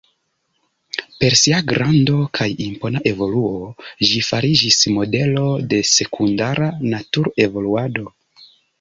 Per 1.23 1.35
sia 1.41 1.59
grando 1.71 2.17
kaj 2.39 2.47
impona 2.69 3.03
evoluo 3.11 3.61
ĝi 4.09 4.25
fariĝis 4.31 4.81
modelo 4.99 5.47
de 5.75 5.85
sekundara 5.95 6.75
natur-evoluado. 6.91 8.13